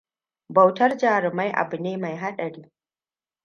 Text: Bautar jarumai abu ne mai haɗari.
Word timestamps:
Bautar 0.49 0.97
jarumai 0.97 1.49
abu 1.61 1.77
ne 1.83 1.97
mai 1.97 2.15
haɗari. 2.21 2.63